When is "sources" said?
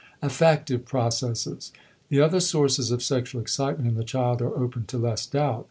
2.39-2.89